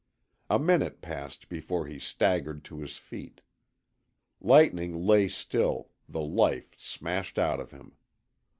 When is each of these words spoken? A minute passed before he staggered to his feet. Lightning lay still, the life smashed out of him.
A 0.49 0.57
minute 0.57 1.01
passed 1.01 1.47
before 1.47 1.85
he 1.85 1.99
staggered 1.99 2.63
to 2.63 2.79
his 2.79 2.97
feet. 2.97 3.41
Lightning 4.39 5.05
lay 5.05 5.27
still, 5.27 5.89
the 6.09 6.21
life 6.23 6.73
smashed 6.75 7.37
out 7.37 7.59
of 7.59 7.69
him. 7.69 7.93